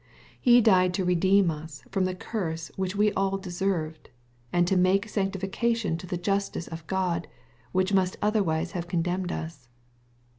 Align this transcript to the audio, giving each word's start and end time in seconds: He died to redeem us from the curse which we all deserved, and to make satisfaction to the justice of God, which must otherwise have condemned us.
He 0.41 0.61
died 0.61 0.95
to 0.95 1.05
redeem 1.05 1.51
us 1.51 1.83
from 1.91 2.05
the 2.05 2.15
curse 2.15 2.71
which 2.75 2.95
we 2.95 3.13
all 3.13 3.37
deserved, 3.37 4.09
and 4.51 4.65
to 4.65 4.75
make 4.75 5.07
satisfaction 5.07 5.95
to 5.99 6.07
the 6.07 6.17
justice 6.17 6.67
of 6.67 6.87
God, 6.87 7.27
which 7.71 7.93
must 7.93 8.17
otherwise 8.19 8.71
have 8.71 8.87
condemned 8.87 9.31
us. 9.31 9.67